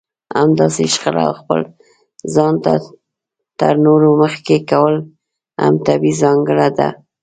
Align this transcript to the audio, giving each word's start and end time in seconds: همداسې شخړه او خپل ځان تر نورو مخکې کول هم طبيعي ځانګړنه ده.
همداسې 0.39 0.83
شخړه 0.93 1.23
او 1.27 1.33
خپل 1.41 1.59
ځان 2.33 2.53
تر 3.59 3.73
نورو 3.85 4.09
مخکې 4.21 4.55
کول 4.71 4.95
هم 5.63 5.75
طبيعي 5.87 6.19
ځانګړنه 6.23 6.69
ده. 6.77 6.89